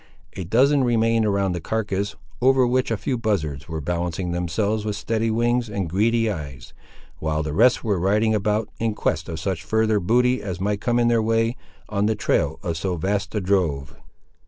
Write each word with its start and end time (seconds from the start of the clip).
A 0.33 0.43
dozen 0.43 0.83
remained 0.83 1.27
around 1.27 1.51
the 1.51 1.61
carcass, 1.61 2.15
over 2.41 2.65
which 2.65 2.89
a 2.89 2.97
few 2.97 3.19
buzzards 3.19 3.69
were 3.69 3.79
balancing 3.81 4.31
themselves 4.31 4.83
with 4.83 4.95
steady 4.95 5.29
wings 5.29 5.69
and 5.69 5.87
greedy 5.87 6.27
eyes, 6.27 6.73
while 7.19 7.43
the 7.43 7.53
rest 7.53 7.83
were 7.83 7.99
riding 7.99 8.33
about, 8.33 8.67
in 8.79 8.95
quest 8.95 9.29
of 9.29 9.39
such 9.39 9.63
further 9.63 9.99
booty 9.99 10.41
as 10.41 10.59
might 10.59 10.81
come 10.81 10.97
in 10.97 11.07
their 11.07 11.21
way, 11.21 11.55
on 11.87 12.07
the 12.07 12.15
trail 12.15 12.57
of 12.63 12.77
so 12.77 12.95
vast 12.95 13.35
a 13.35 13.39
drove. 13.41 13.95